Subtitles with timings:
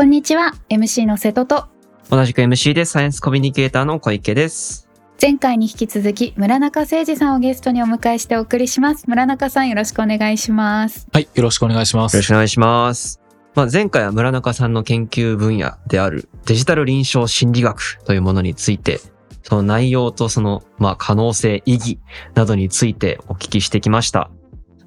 [0.00, 1.66] こんにちは、MC の瀬戸と、
[2.08, 4.88] 同じく MC でサイエンスコミュニケーターの小池です。
[5.20, 9.04] 前回に引き続き村中誠二さんをゲストにお迎えしてお送りします。
[9.08, 11.06] 村中さんよろしくお願いします。
[11.12, 12.14] はい、よろしくお願いします。
[12.14, 13.20] よろしくお願いします。
[13.54, 19.00] まあ、前回は村中さんの研究分野であるデジタル臨床心理学というものについて、
[19.42, 21.98] その内容とその、まあ、可能性、意義
[22.34, 24.30] などについてお聞きしてきました。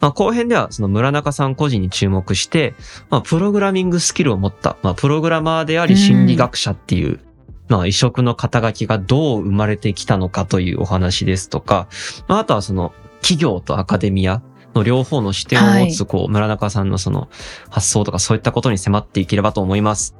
[0.04, 2.76] まあ、後編ではその村中さん個人に注目して、
[3.10, 7.22] まあ、プログラミングスキルを持った、まあ、プログラマーであり心理学者っていう、
[7.70, 11.88] まあ、異色の肩書きがどう生まれてきたのかというお話ですとか、
[12.28, 14.42] まあ、あとはその企業とアカデミア
[14.76, 17.30] の両方の視点を持つ、こう、村中さんのその
[17.70, 20.18] 発想とかそういったことに迫っていければと思います。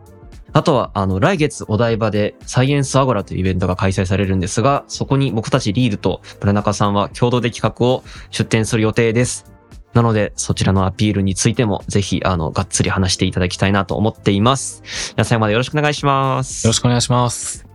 [0.54, 9.53] あとは、あの、来月お台場でサイエンスアゴラというイベントが開催されるんですが、そこに僕たちリードと村中さんは共同で企画を出展する予定です。
[9.94, 14.82] なので、そちらのアピールについても、ぜひ、あの、がっつり話していただきたいなと思っています。
[14.84, 16.66] じゃあ最後までよろしくお願いします。
[16.66, 17.68] よろしくお願いします。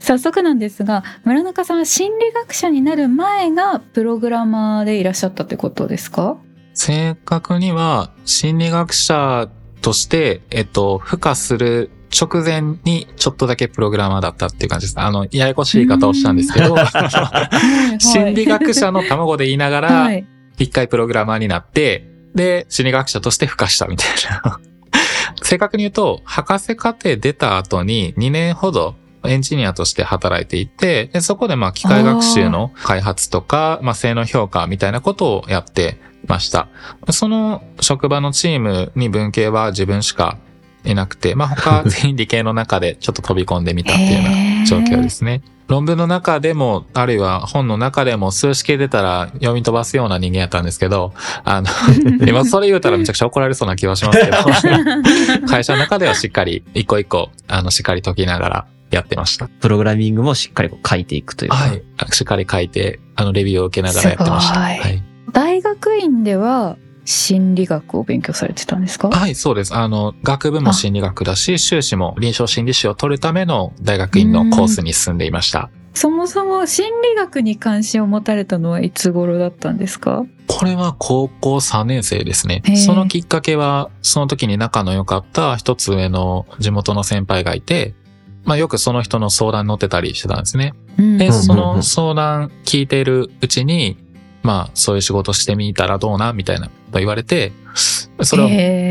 [0.00, 6.36] 早速なんですが、村中さんは心理学者になる前がプログラマーでいらっしゃったってことですか？
[6.74, 9.48] 正確には、心理学者
[9.80, 15.00] として、えっと、孵化する直前にちょっとだけプログラマーだったっていう感じです。
[15.00, 16.76] あの、ややこしい言い方をしたんですけど、
[17.98, 20.26] 心理学者の卵で言いながら、はい。
[20.58, 24.08] 一回プログラマーになって、で、心理学者として孵化したみたい
[24.44, 24.60] な。
[25.42, 28.94] 正確に言うと、博士課程出た後に2年ほど
[29.26, 36.68] エンジニアとして働いていて、でそこでまあ機械学習の開発とか、まあ性能評価みたいなことをやってました。
[37.10, 40.38] その職場のチームに文系は自分しか
[40.84, 44.22] いなくて、まあ他 全員理系の中でちょっと飛び込んでみたっていうよう
[44.60, 45.42] な状況ですね。
[45.66, 51.68] 論文の中でも、あるいは本の中でも数式出たら読み飛ばすような人間やったんですけど、あの、
[52.26, 54.36] 今それ言うたらめちゃくちゃ怒られそうな気はしますけど、
[55.48, 59.48] 会社の中ではしっかり一個一個、あの、しっかり解きながらやってました。
[59.48, 61.56] プログラミングもしっかりこう書いていくというか。
[61.56, 61.82] はい。
[62.12, 64.60] しっかり書いて、あの、レビューを受けながらやってました。
[64.60, 65.02] はい。
[65.32, 69.10] 大学院では心理学を勉強されてたんですか？
[69.10, 69.74] はい、そうです。
[69.74, 75.70] あの、学部も心理学だし、修士も臨床心理士を取るための大学院のコースに進んでいました。
[75.92, 80.24] そもそも心理学に関心を持たれたのはいつ頃だったんですか？
[80.46, 82.62] これは高校3年生ですね。
[82.76, 87.94] そのきっかけは、その時に仲の良かった一つ上の地元の先輩がいて、
[88.44, 90.74] まあよくその人の相談に乗ってたりしてたんですね。
[90.98, 93.96] で、うんその相談聞いているうちに、
[94.44, 97.50] まあそういう仕事してみたらどうなみたいなと言われて、
[98.22, 98.42] それ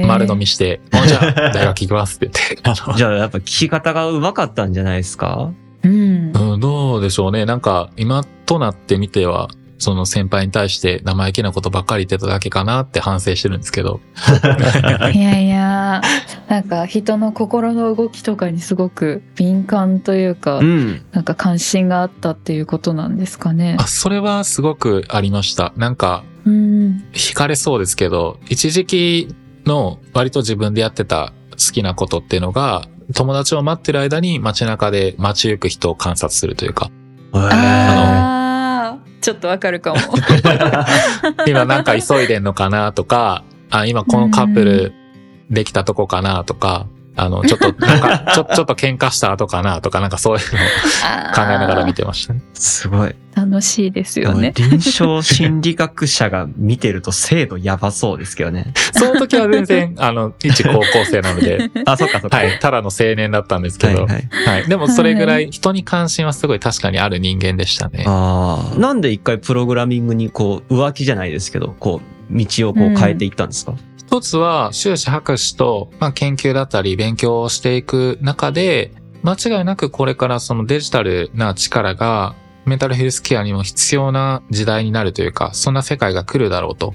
[0.03, 2.29] を丸飲みして、 おじゃあ大学行きますって
[2.63, 5.51] 言って、 じゃあやっぱ聞き方が上手かったんじゃないですか？
[5.83, 6.31] うん。
[6.35, 7.45] うん、どうでしょうね。
[7.45, 9.47] なんか、今となってみては、
[9.83, 13.99] その先輩に対して生意気なことばっかり言ってただけかなって反省してるんですけど。
[15.13, 16.01] いやいや、
[16.47, 21.01] なんか人の心の動きとかにすごく敏感というか、うん。
[21.11, 23.75] なんか関心があったっていうことなんですかね。
[23.77, 25.73] あ、それはすごくありました。
[25.75, 27.03] なんか、うん。
[27.11, 36.89] 惹かれそうですけど、一時期の割と自分でやってた好きなことっていうのが、友達を待ってる間に街中で街行く人を観察するというか、
[37.33, 37.82] ああ、
[39.23, 39.99] ちょっとわかるかも。
[41.47, 44.93] 今なんか急いでんのかなとか、あ、今このカップル
[45.49, 52.41] できたとこかなとか、あの、ちょっと、なんか、ちょ、ちょっと喧嘩した後かなとか、なんかそういうのを考えながら見てましたね。
[52.53, 53.15] すごい。
[53.35, 54.53] 楽しいですよね。
[54.55, 58.73] 臨床心理学者が見てると精度やばそうですけどね。
[58.93, 62.37] その時は全然、 あの、一高校生なので、 あ、そっかそっか。
[62.37, 64.69] はい、ただの青年だったんですけど、はいははいい。
[64.69, 68.03] でもそれぐらい人に関心はすごい確かにある人間でしたね。
[68.07, 68.79] ああ。
[68.79, 73.73] なんで一回プログラミングにこう、浮気じゃないですけど、こう、道をこう変えていったんですか、
[74.13, 78.91] 一つは、修士博士と、まあ、研究だったり勉強をしていく中で、
[79.23, 82.35] 間違いなくこれからそのデジタルな力が、
[82.65, 86.93] メンタルヘルスケアにも必要な時代になるというか、そんな世界が来るだろうと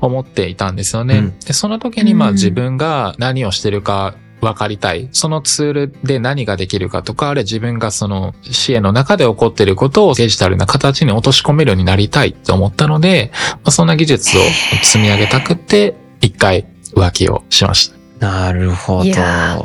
[0.00, 1.18] 思っていたんですよね。
[1.18, 5.08] うんでその時にまあうん自分が何をしてるか分かりたい。
[5.12, 14.40] そのツールで何ができるかとか、あるいは自分がその支援の中で起こっていることをデジタルな形に落とし込めるようになりたいと思ったので、まあそんな技術を
[14.82, 15.94] 積み上げたくって、
[16.26, 18.26] 一回浮気をしました。
[18.26, 19.04] なるほど。
[19.04, 19.60] いや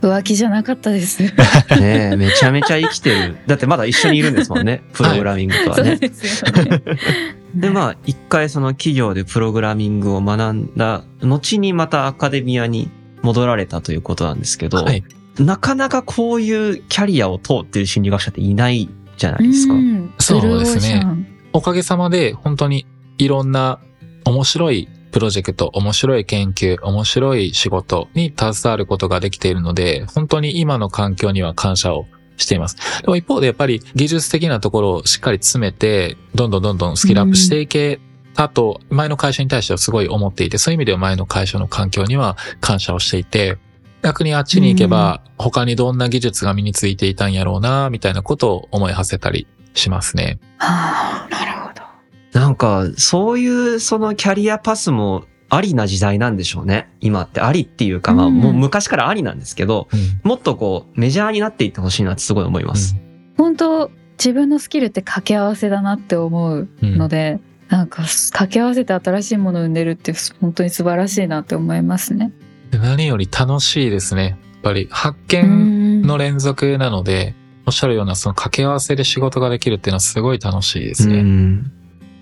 [0.00, 1.22] 浮気じゃなかったです。
[1.80, 3.36] ねえ、 めちゃめちゃ生きてる。
[3.48, 4.82] だってまだ一緒にいるんですもんね。
[4.92, 5.96] プログラミングとはそうね。
[5.96, 6.82] ですよね。
[7.56, 12.90] で、まあ、一回その企業でプログラミングを学んだ後にまたアカデミアに
[13.22, 15.02] 戻られたということなんですけど、はい。
[15.38, 19.74] なかなかこういうキャリアを通ってる心理学者っていないじゃないですか。
[19.74, 21.04] うんそうですね
[21.52, 22.84] おかげさまで本当に
[23.16, 23.78] いろんな
[24.24, 32.06] 面白いプロジェクト、面白い研究、面白い仕事に携わることができているので、本当に今の環境には感謝を
[32.36, 32.76] しています。
[33.00, 38.00] でも一方でやっぱり技術的なところをしっかり詰めて、どんどんどんどんスキルアップしていけ
[38.34, 43.56] たと、前の会社に対してはすごい思っていて、そういう意味では前の会社の環境には感謝をしていて、
[44.02, 50.40] 逆にあっちに行けば、他にどんな技術が身についていたんやろうな、みたいなことを思い馳せたりしますね。
[50.58, 51.63] はあ、なるほど。
[52.34, 56.88] なんか、そういうそのキャリアパスもありな時代なんでしょうね。
[57.00, 62.96] 今ってありっていうか、まあうんもう昔からありなんですけど、うんもっとこうメジャーになっていってほしいなってすごい思います。
[63.38, 67.38] 本当自分のスキルって掛け合わせだなって思ううんので、
[67.68, 72.32] なんか掛け合わせて新しいものを生んでるって本当に素晴らしいなって思いますね。
[72.70, 74.36] で何より楽しいですね。
[74.54, 75.42] やっぱり発う見
[76.00, 77.34] んの連続なので、
[77.66, 81.62] おっしゃるようなその掛け合わせで仕事ができるっていうのはすごい楽しいですうね。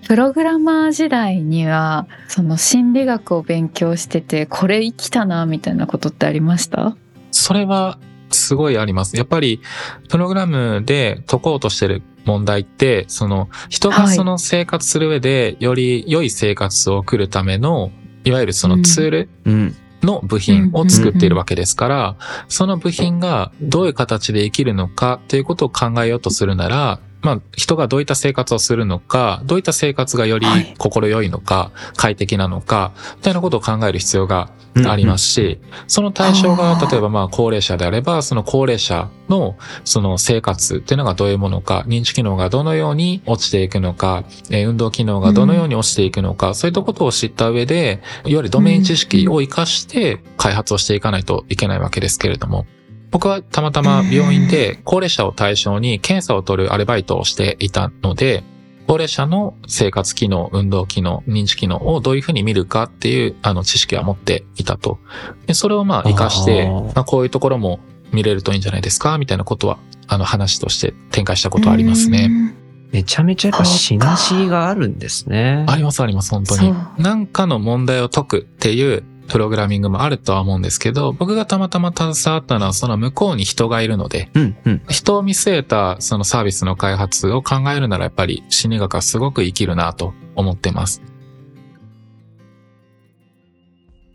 [0.03, 6.95] んプログラマー時代にはその心理学を勉強しててこれ生きたなみたいなことってありました？
[7.31, 7.97] それは
[8.29, 9.15] すごいあります。
[9.15, 9.61] やっぱり、
[10.09, 17.91] プログラムで解こうとしてる問題って、その、人がはいその生活する上で、より良い生活を送るための、
[18.23, 19.75] いわゆるそのツールうん。
[20.01, 22.15] の部品を作っているわけですから、
[22.47, 30.75] その部品がどういう形で生きるのかっていうことを考えようとするなら、まあ、人がどういった生活をするのか、どういった生活がよりはい。
[30.77, 34.51] 心よいのか、快適なのか、みたいなことを考える必要が
[34.87, 39.55] ありますし、その対象が例えばまあ高齢者であれば、その高齢者の
[39.85, 52.65] その生活っていうのがどういうものか、認知機能がどのように落ちていくのか、えー運動機能がどのように落ちていくのか、そういったことを知った上で、いわゆるドメイン知識を活かして開発をしていかないといけないわけですけれども、
[53.13, 58.43] 僕はたまたま病院で高齢者を対象に検査を取るアルバイトをしていたので、
[58.87, 64.97] 高齢者の生活機能、運動機能、認知機能をどういうふうに見るかっていうあの知識は持っていたと。
[65.45, 67.79] でそれをまあ活かして、まあ、こういうところも
[68.11, 69.77] 見れるといいんじゃないですかみたいなことは、
[70.07, 72.27] あの話として展開したことはありますね。
[72.31, 72.63] うん
[72.93, 75.65] めちゃめちゃやっぱシナジーがあるんですね。
[75.67, 76.75] ありますあります、本当に。
[76.99, 84.81] なんかの問題を解くっていうプログラミングもあるとは思うんですけど、僕がたまたま携わったのはその向こうに人がいるので、うんうん。
[84.89, 91.01] 人を見据えたそのサービスの開発を考えるならやっぱり心理学はすごく生きるなと思ってます。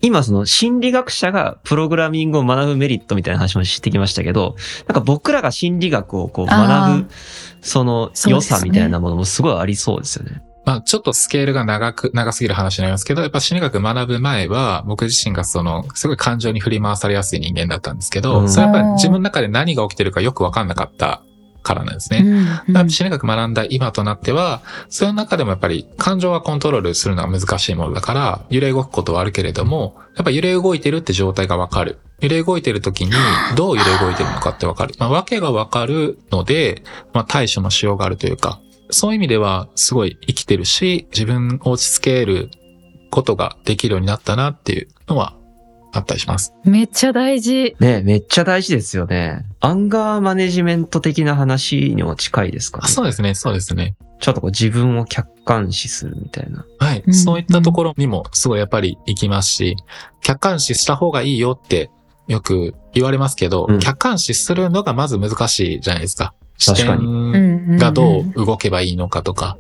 [0.01, 4.55] 今その心理学者がプログラミングを学ぶメリットみたいな話もしてきましたけど、
[4.87, 7.11] なんか僕らが心理学をこう学ぶ、
[7.61, 10.43] その良さみたいなものもすごいありそうですよね。
[10.69, 21.23] まあちょっとスケールが長く、長すぎる話になりますけど、やっぱ心理学学ぶ前は僕自身がそのすごい感情に振り回されやすい人間だったんですけど、うんそれはやっぱり自分の中で何が起きてるかよくわかんなかった
[21.63, 22.19] からなんですね。
[22.19, 24.61] うんやっぱ心理学学んだ今となっては、
[24.91, 31.99] その中でもやっぱり感情はコントロールするのは難しいものだから、揺れ動くことはあるけれども、やっぱ揺れ動いてるって状態がわかる。
[32.21, 33.13] 揺れ動いてる時に
[33.57, 34.95] どう揺れ動いてるのかってわかる。
[34.99, 36.83] まあ、わけがわかるので、
[37.15, 42.51] まあ、対処のしようがあるというか、そういう意味ではすごい生きてるし、自分を落ち着ける
[43.11, 45.35] ことができるようになったなっていうのは
[45.93, 46.53] あったりします。
[46.65, 47.77] めっちゃ大事。
[47.81, 49.45] ねめっちゃ大事ですよね。
[49.61, 52.83] アンガーマネジメント的な話にも近いですかね。
[52.87, 53.97] あそうですね、そうですね。
[54.21, 56.65] ちょっとこう自分を客観視するみたいな。
[56.79, 57.03] はい。
[57.07, 59.77] うんそういったところにもすごいやっぱり行きますし、
[60.23, 61.91] 客観視した方がいいよって
[62.27, 66.35] よく言われますけど、うん客観視するのがまず難しいじゃないですか。
[66.59, 69.59] 視確かに点がどう動けばいいのかとか、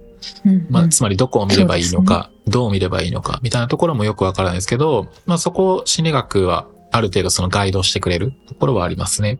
[0.70, 9.38] まあ、つまりどこを見ればいいのか、どう見ればいいのか、みたいなところもよくわからないですけど、まあそこを心理学はある程度そのガイドしてくれるところはありますね。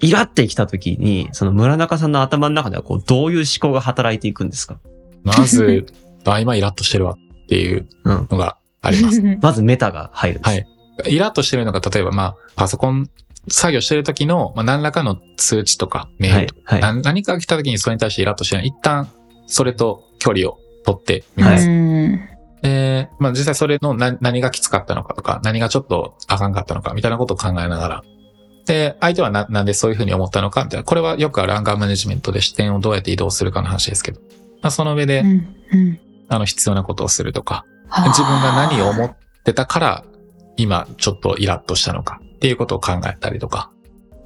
[0.00, 4.78] イラってきた時に、その村中さんの頭の中ではこうどういう思考が働いていくんですか？
[5.24, 5.86] まず、
[6.24, 8.28] あ、今イラッとしてるわっていううん。
[8.30, 9.20] のがあります。
[9.42, 10.50] まずメタが入るんです。
[10.50, 10.66] はい
[11.06, 13.08] イラッとしてるのが、例えばまあ、パソコン
[13.50, 16.60] 作業してる時の、まあ、何らかの通知とかメーはいルとか、。
[16.64, 16.80] はい。
[16.80, 18.66] な何かが来た時にそれに対してイラッとしてない。
[18.66, 19.08] 一旦、
[19.46, 21.68] それと距離を取ってみはます。
[21.68, 22.20] うん
[22.62, 28.02] で、まあ実際それの何何がきつかったのかとか、何がちょっとあかんかったのか、みたいなことを考えながら。
[28.66, 30.84] で、相手はななんでそういうふうに思ったのか、みたいな。
[30.84, 34.20] これはよくあるアンガーマネジメントで視点をどうやって移動するかの話ですけど。
[34.60, 36.00] まあその上で、うんうん
[36.30, 37.64] あの必要なことをするとか、
[38.08, 40.04] 自分が何を思ってたから、
[40.58, 42.20] 今ちょっとイラッとしたのか？
[42.22, 43.70] っていうことを考えたりとか。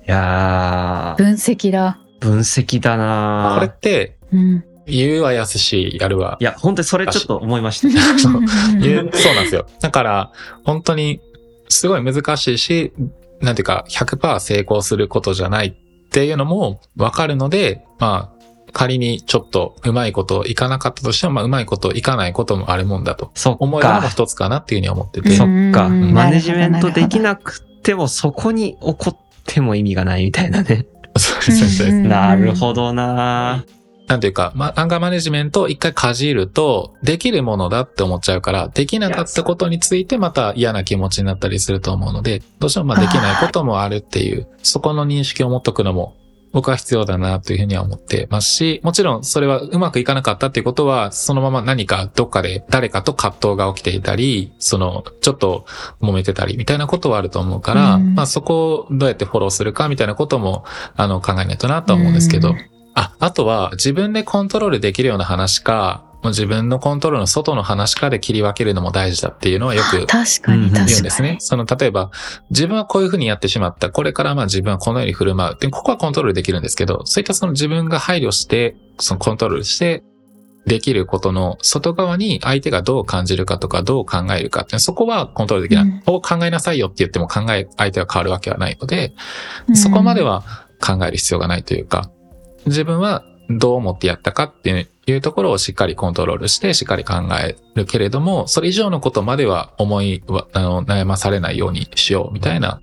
[0.07, 2.01] いやー、分析だ。
[2.19, 7.89] 分析だなこれって、うん言うは安し、やるはいや、本当にそれちょっと思いました。
[8.81, 9.67] 言うそうなんですよ。
[9.81, 10.33] だから、
[10.65, 11.21] 本当に、
[11.69, 12.93] すごい難しいし、
[13.41, 18.32] なんていうか、100%成功することじゃないっていうのもわかるので、まあ、
[18.73, 24.09] 仮にちょっとうまいこといかなかったとしても、まあうまいこといかないこともあるもんだとそっ思えるのもか。
[24.09, 25.31] 一つかなっていうふうに思ってて。
[25.31, 25.87] そっか。
[25.87, 30.87] うんマネジメントできななくてもそこに起こっても意味がないみたいなね。
[31.17, 33.65] そうですそうですうんなるほどな
[34.09, 46.15] なんていうか、まあ、アンガーマネジメントを一回かじると、できるものだって思っちゃうから、できなかったことについてまた嫌な気持ちになったりすると思うので、どうしてもまあできないこともあるっていう、そこの認識を持っとくのも、
[46.53, 55.65] 僕は必要だなというふうには思ってますし、もちろんそれはうまくいかなかったっていうことは、そのまま何かどっかで誰かと葛藤が起きていたり、その、ちょっと
[56.01, 58.15] 揉めてたりみたいなことはあると思うから、うん。
[58.15, 60.65] まあそこをどうやってフォローするかみたいなことも、
[60.97, 62.57] あの、考えないとなとは思うんですけど、うん。
[62.95, 70.07] あ、あとは自分でコントロールできるような話か、もう自分のコントロールの外の話かで切り分けるのも大事だっていうのはよく。
[70.87, 71.37] 言うんですね。
[71.41, 72.11] その、例えば、
[72.51, 73.91] 自分はこういうふうにやってしまった。
[73.91, 75.59] これからまあ自分はこのように振る舞う。
[75.59, 80.05] で、ここはコントロールできるんですけど、そういったその自分が配慮して、そのコントロールして、
[80.65, 85.85] できることの外側に相手がどう感じるかとかどう考えるかって、そこはコントロールできない。
[85.85, 89.13] うんこう考えなさいよって言っても考え、相手が変わるわけはないので、
[89.69, 90.45] うんそこまでは
[90.81, 92.11] 考える必要がないというか、
[92.67, 93.25] 自分は
[93.59, 102.81] どう思ってやったかっていうところをしっかりコントロールして、しっかり考えるけれども、それ以上のことまでは思いは、あの、悩まされないようにしようみたいな、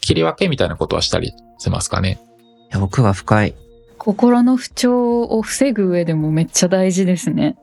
[0.00, 2.20] 切り分けみたいなことはしたりしますかね？
[2.72, 3.54] いや奥が深い。
[3.98, 7.56] 心の不調を防ぐ上でもめっちゃ大事ですね。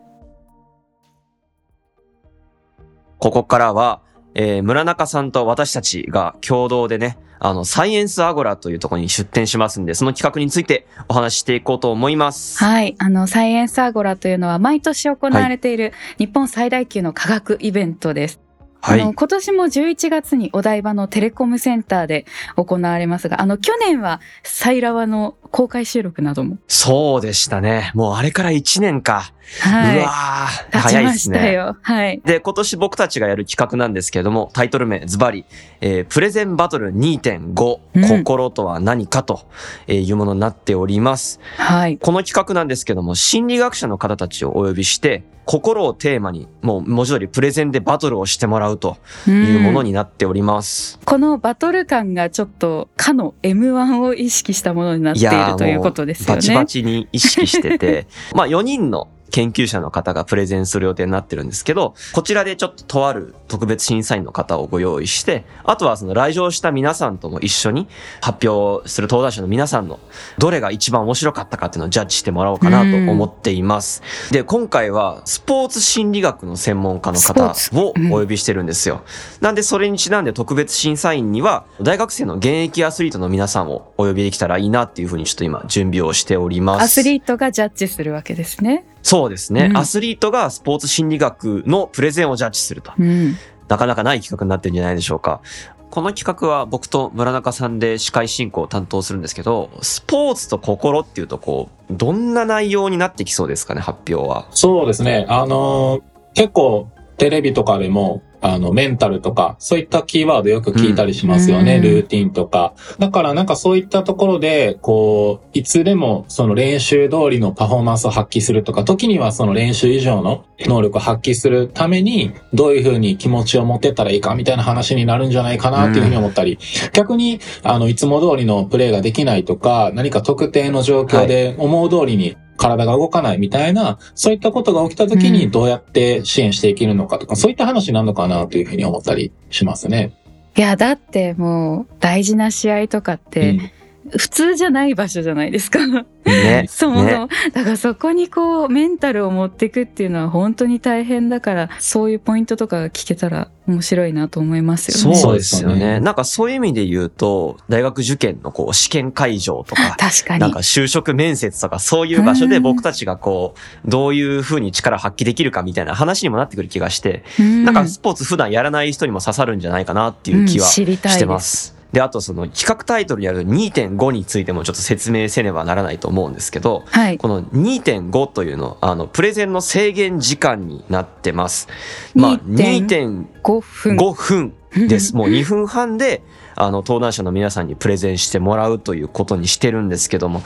[3.19, 4.01] ここからは、
[4.35, 12.63] えー村中さんと私たちが共同でね、あの、サイエンスアゴラというところに出展しますんで、その企画についてお話ししていこうと思います。
[12.63, 12.95] はい。
[12.99, 18.39] あの、サイエンスアゴラというのは毎年行われている日本最大級の科学イベントです。
[18.79, 19.01] はい。
[19.01, 22.25] あの今年も11月にお台場のテレコムセンターで
[22.57, 27.91] 行われますが、あの去年はサイラワの公開収録なども、そうでしたね。
[27.93, 29.33] もうあれから1年か。
[29.65, 31.53] うわはい、ー、立ち早いでますね。
[31.53, 31.77] よ。
[31.81, 32.21] はい。
[32.25, 35.45] で、今年僕たちがやる企画なんですけれども、タイトル名ズバリ、
[35.81, 39.45] えープレゼンバトル2.5、うん心とは何かと
[39.87, 41.39] いうものになっております。
[41.57, 41.97] はい。
[41.97, 48.97] この企画なんですけども、心理学者の方たちをお呼びして、心をテーマに、もう文字通りプレゼンでバトルをしてもらうと
[49.27, 50.99] いうものうんになっております。
[51.05, 56.35] このバトル感がちょっとかの M1 を意識したものになっているということですよね。
[56.35, 67.87] バチバチに意識してて、 まあ4人の研究者の方がプレゼンする予定になってるんですけど、こちらでちょっととある特別審査員の方をご用意して、あとはその来場した皆さんとも一緒に
[68.21, 69.99] 発表する登壇者の皆さんの
[70.37, 74.03] どれが一番面白かったかっていうのをジャッジしてもらおうかなと思っています。
[74.29, 79.01] で、今回はスポーツ心理学の専門家の方をお呼びしてるんですよ。
[79.41, 86.83] なんでそれにちなんで特別審査員には大学生の現役アスリートの皆さんをお呼びできたらいいなっていうふうにちょっと今準備をしております。
[86.83, 88.85] アスリートがジャッジするわけですね。
[89.03, 92.93] そうですね、うんアスリートがスポーツ心理学のプレゼンをジャッジすると。
[92.97, 93.35] うん。
[93.67, 95.41] なかなかない企画になってるんじゃないでしょうか。
[95.89, 104.47] この企画は僕と村中さんで司会進行を担当するんですけど、スポーツと心っていうとこう、どんな内容になってきそうですかね、発表は。
[104.51, 105.25] そうですね。
[105.29, 106.01] あのー
[106.33, 111.77] 結構テレビとかでも、あの、メンタルとか、そういったキーワードよく聞いたりしますよね。
[111.77, 112.73] うんルーティンとか。
[112.99, 126.59] だからなんかそういったところで、こう、いつでもその練習通りのパフォーマンスを発揮するとか、時にはその練習以上の能力を発揮するために、どういうふうに気持ちを持ってったらいいかみたいな話になるんじゃないかなっていうふうに思ったり、
[126.93, 140.13] 逆に、あの、いつも通りのプレーができないとか、何か特定の状況で思う通りに体が動かないみたいな、そういったことが起きた時うんにどうやって支援していけるのかとか、そういった話なのかなというふうに思ったりしますね。
[140.55, 143.73] いや、だってもう大事な試合とかって、
[144.09, 145.79] 普通じゃない場所じゃないですか。
[145.87, 146.65] ね。
[146.69, 155.15] そもそも、ねだからそこにこうメンタルを持っていくっていうのは本当に大変だからそういうポイントとかが聞けたら面白いなと思いますよね。
[155.17, 155.99] そうですよね。
[155.99, 160.59] なんかそういう意味で言うと、大学受験のこう試験会場とか、 確かになんか。
[160.59, 163.55] 就職面接とかそういう場所で僕たちがこ
[163.85, 171.82] う、どういう風に力発揮できるかみたいな話にもなってくる気がして、うんなんかスポーツ普段やらない人にも刺さるんじゃないかなっていう気はうん知りたいですしてます。
[171.93, 177.17] で、あとその企画タイトルにある2.5についてもちょっと説明せねばならないと思うんですけど、はい。
[177.19, 181.67] この2.5というの、あの、プレゼンの制限時間になってます。
[182.15, 184.53] まあ、2.5 2.5分。
[184.69, 185.13] 分です。
[185.15, 186.23] もう2分半で、
[186.55, 190.41] あの、登壇者の皆さんにプレゼンしてもらうということにしてるんですけども、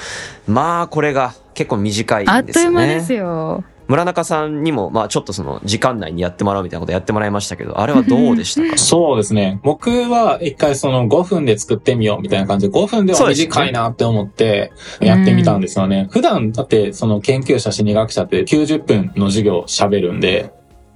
[0.47, 2.41] まあ、これが結構短いんですよね。
[2.41, 3.63] あっという間ですよ。
[3.87, 8.77] 村中さんにも、まあちょっとその時間内にやってもらうみたいなことやってもらいましたけど、あれはどうでしたか？
[8.77, 9.59] そうですね。
[9.63, 16.07] 僕は一回その5分で作ってみようみたいな感じで、5分では短いなって思ってやってみたんですよね。
[16.11, 20.51] 普段だってその研究者心理学者って90分の授業喋るんで、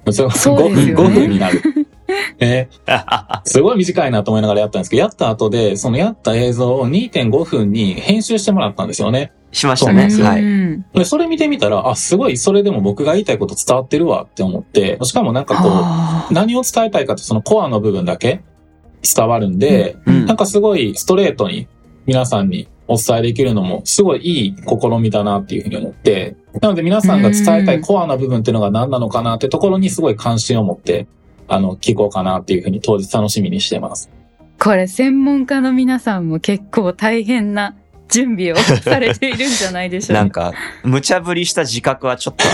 [0.10, 1.62] それが5分、そうですよね5分になる。
[2.42, 2.68] え
[3.46, 9.32] すごい短いなと思いながらやったんですけど、やった後で、そのやった映像を2.5分に編集してもらったんですよね。
[9.52, 10.10] しましたね。
[10.10, 10.42] そうはい。
[10.42, 18.42] うんで、それ見てみたら、あ、すごい、それでも僕が言いたいこと伝わってるわって思って、しかもなんかこあう、何を伝えたいかってそのコアの部分だけ
[19.04, 21.68] 伝わるんで、うんなんかすごいストレートに
[22.06, 31.08] 皆さんにお伝えできるのもすごいいい試みだなっていうふうに思って、なので皆さんが伝えたいコアな部分っていうのが何なのかなってところにすごい関心を持って、
[31.54, 34.10] あの、聞こうかなっていうふうに当日楽しみにしてます。
[34.58, 37.76] これ専門家の皆さんも結構大変な
[38.10, 40.22] 準備をされているんじゃないでしょうか。
[40.22, 40.54] なんか、
[40.84, 42.46] 無茶ぶりした自覚はちょっと。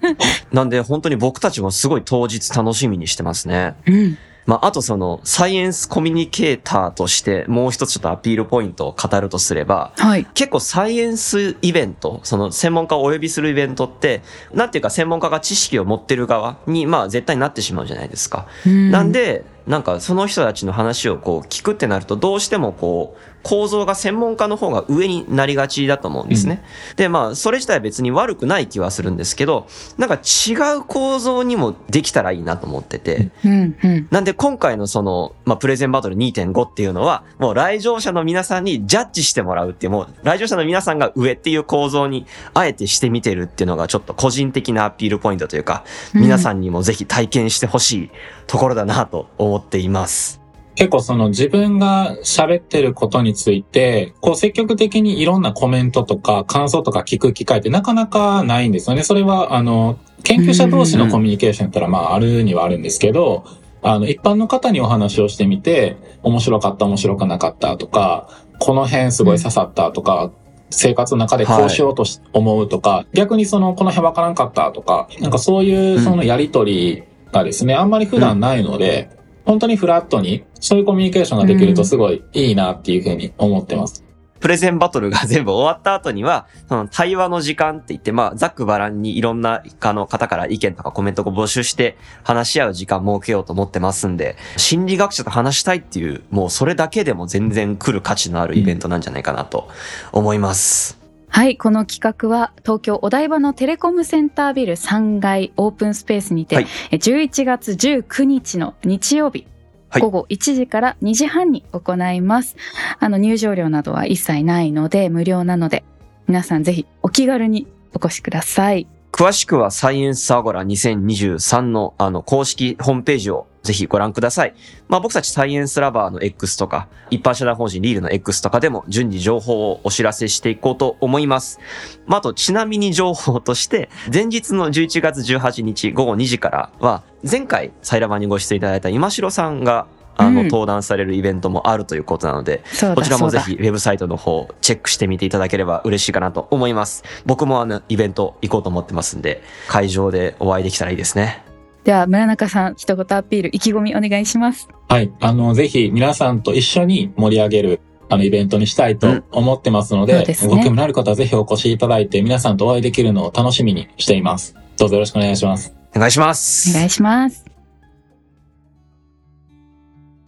[0.54, 3.74] なんで本当に僕たちもすごい当日楽しみにしてますね。
[3.86, 4.18] うん。
[4.48, 10.24] まあ、あとその、サイエンスコミュニケーターとして、もう一つちょっとアピールポイントを語るとすれば、はい。
[10.32, 14.22] 結構サイエンスイベント、その専門家をお呼びするイベントって、
[14.54, 18.46] なんていうか専門家が知識を持ってる側に、まあ絶対なってしまうじゃないですか。
[18.64, 26.62] なんで、なんかその人たちの話をこう聞くってなると、どうしてもこう、構造が専門家の方が上になりがちだと思うんですね。
[26.96, 34.08] で、まあ、それ自体は別に悪くない気はするんですけど、なんか違う構造にもできたらいいなと思ってて、うんうん。
[34.10, 48.10] なんで今回のその、まあ、プレゼンバトル2.5っていうのは、もう来場者の皆さんにジャッジしてもらうっていう、もう来場者の皆さんが上っていう構造にあえてしてみてるっていうのがちょっと個人的なアピールポイントというか、皆さんにもぜひ体験してほしい
[48.46, 50.40] ところだなと思っています。
[50.78, 59.02] 結構その自分が喋ってることについて、こう積極的にいろんなコメントとか感想とか聞く機会ってなかなかないんですよね。
[59.02, 63.44] それはあの、研究者同士のコミュニケーションやったらまああるにはあるんですけど、
[63.82, 68.28] あの、一般の方にお話をしてみて、面白かった面白くなかったとか、
[68.60, 70.30] この辺すごい刺さったとか、
[70.70, 79.10] 生活の中でこうしようとし、思うとか、逆にその、この辺わからんかったとか、なんかそういうそのやりとりがですね、あんまり普段ないので、
[79.48, 84.04] 本当にフラットに、そういうコミュニケーションができるとすごいいいなっていうふうに思ってます。
[84.40, 99.70] プレゼンバトルが全部終わった後には、その対話の時間って言って、まあ、ざっくばらんにいろんなあの方から意見とかコメントを募集して話し合う時間設けようと思ってますんで、心理学者と話したいっていう、もうそれだけでも全然来る価値のあるイベントなんじゃないかなと
[100.12, 100.97] 思います。
[101.28, 109.46] はい、この企画は東京お台場のテレコムセンタービル3階オープンスペースにて、はいえ11月19日の日曜日、
[109.88, 112.56] はい午後1時から2時半に行います。
[112.98, 115.82] あの入場料などは一切ないので無料なので
[116.26, 118.86] 皆さんぜひお気軽にお越しください。
[119.12, 124.54] 詳しくはサイエンスアゴラ2023のあの公式ホームページをぜひご覧ください。
[124.88, 131.60] まあ僕たちサイエンスラバーの X とか、一般社団法人リールの X とかでも順次情報をお知らせしていこうと思います。
[132.06, 147.04] まああとちなみに情報として、前日の11月18日午後2時からは、前回サイラバーにご出演いただいた今城さんがあの、うん登壇されるイベントもあるということなので、そうだこちらもぜひウェブサイトの方チェックしてみていただければ嬉しいかなと思います。
[147.26, 151.44] 僕もあのイベント行こうと思ってますんで、会場でお会いできたらいいですね。
[151.88, 154.68] だでは村中さん一言アピール意気込みお願いします。
[154.88, 155.10] はい。
[155.20, 164.54] あの、ぜひ皆さんと一緒に盛り上げる、あの、イベントにしたいと思ってますので、そうですねご興味のある方はぜひお越しいただいて、皆さんとお会いできるのを楽しみにしています。
[164.76, 165.74] どうぞよろしくお願いします。
[165.96, 166.70] お願いします。
[166.70, 167.44] お願いします。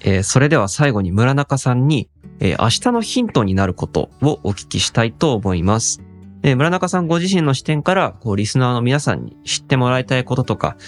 [0.03, 6.01] えーそれでは最後に村中さんに、えー明日のヒントになることをお聞きしたいと思います。
[6.42, 10.79] えー村中さんご自身の視点から、こう、リスナーの皆さんに知ってもらいたいこととか、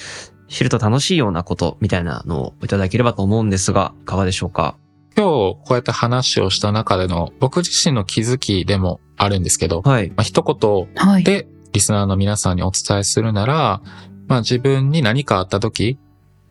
[0.49, 4.77] 知ると楽しいようなことみたいなのをいただければと思うんですが、いかがでしょうか？
[5.17, 10.09] 今日こうやって話をした中での僕自身の気づきでもあるんですけど、はい。
[10.11, 11.25] まあ、一言はい。
[11.25, 13.83] でリスナーの皆さんにお伝えするなら、
[14.27, 15.99] まあ自分に何かあった時、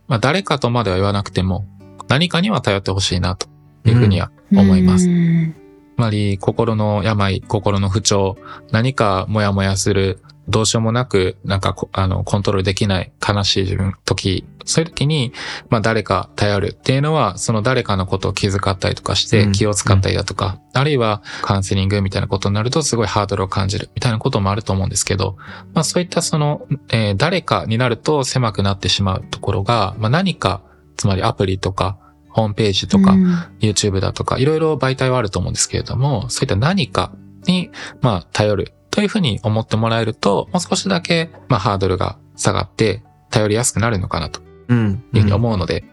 [0.08, 1.66] まあ誰かとまでは言わなくても、
[2.08, 3.48] 何かには頼ってほしいなと
[3.86, 5.08] いうふうには思います。
[5.08, 5.56] うん
[5.98, 8.36] つまり、心の病、心の不調、
[8.72, 15.34] 何かモヤモヤする、どうしようもなく、なんかこ、あの、コントロールできない悲しい自分、時、そういう時に、
[15.70, 19.52] まあ誰か頼るっていうのは、その誰かのことを気遣ったりとかしてうん。
[19.52, 25.38] 気を使ったりだとか、あるいはカウンセリングみたいなことになるとすごいハードルを感じるみたいなこともあると思うんですけど、
[25.74, 30.62] まあそういったその、えー誰かになると狭くなってしまうところが、まあ何か、
[30.98, 31.98] つまりアプリとか、
[32.30, 33.34] ホームページとか、うん。
[33.60, 37.12] YouTube だとか、いろいろ媒体はあると思うんですけれども、そういった何か
[37.46, 37.70] に、
[38.02, 45.04] まあ、頼るというふうに思ってもらえると、もう少しだけ、まあ、ハードルが下がって、頼りやすくなるのかなとうん。
[45.14, 45.86] いうふうに思うので、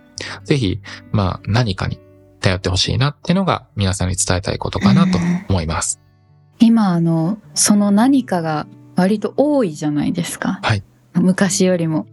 [0.44, 0.80] ぜひ、
[1.12, 2.00] まあ、何かに
[2.40, 6.00] 頼ってほしいなっていうのが皆さんに伝えたいことかなと思います。
[6.60, 10.82] 今あのその何かが割と多いじゃないですか、はい
[11.14, 12.06] 昔よりも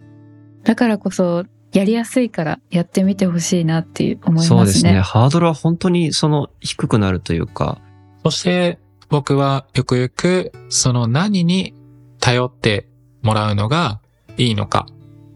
[0.63, 5.00] だからこそやりやすいからやってみてほしいなっていう思いますねそうですね。
[5.02, 7.80] ハードルは本当にその低くなるというか、
[8.24, 11.74] そして、僕はよくよく、その何に
[12.20, 12.88] 頼って
[13.22, 14.02] もらうのが
[14.38, 14.86] いいのか、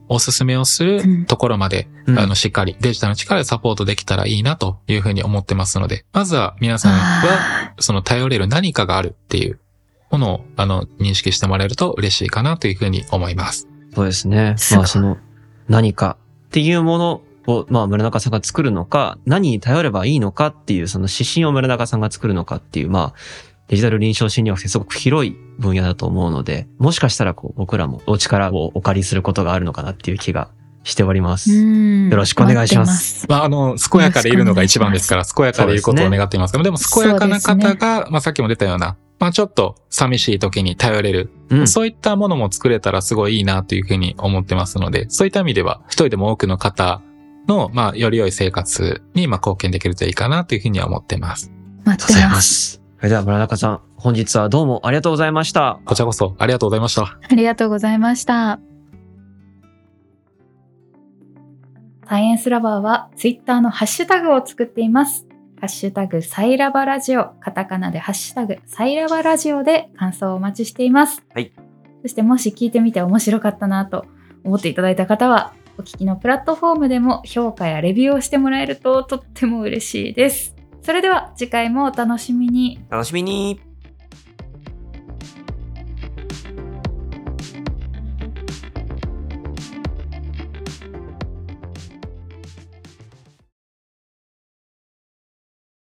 [0.07, 9.59] おすすめをすうんるところまで、うんあの、しっかりデジタルの力でサポートできたらいいなというふうに思ってますので、まずは皆さんは、あその頼れる何かがあるっていう
[10.09, 13.67] ものを、あの、認識してもらえると嬉しいかなというふうに思います。
[13.93, 14.55] そうですね。
[14.75, 15.17] まあその
[15.67, 23.13] 何かっていうものを、まあ村中さんが作るのか、何に頼ればいいのかっていうその指針を村中さんが作るのかっていう、まあ
[23.69, 30.49] デジタル臨床心理学ってすごく広い分野だと思うので、もしかしたらこう僕らもお力をお借りすることがあるのかなっていう気が
[30.83, 31.53] しております。
[31.53, 41.67] うんよろしくお願いしますまあ、あの、健やかでいるのが一番ですから、健やかでいることを願っていますが、でも健やかな方が、まあさっきも出たような、まあちょっと寂しい時に頼れる、うん。
[41.67, 47.01] そういったものも作れたらすごいいいなというふうに思ってますので、そういった意味では、一人でも多くの方
[47.47, 51.51] の、まあ、より良い生活に、まあ、貢献できるといいかなというふうには思ってます。
[51.51, 52.78] 待ってまありがとうございますす。
[52.99, 55.79] それでは村中さん、本日はどうもありがとうございました。
[55.85, 57.03] こちらこそありがとうございました。
[57.03, 58.59] ありがとうございました
[62.09, 65.25] サイエンスラバーはツイッターのハッシュタグを作っています。
[65.61, 71.23] ハッシュタグサイラバラジオ、カタカナでハッシュタグサイラバラジオで感想をお待ちしています。
[71.33, 71.53] はい。
[72.01, 74.07] そしてもし聞いてみて面白かったなと
[74.43, 80.58] 思っていただいた方は、お聞きのプラットフォームでも評価やレビューをしてもらえるととっても嬉しいです。
[80.89, 82.83] それでは次回もお楽しみに。
[82.89, 83.61] 楽しみに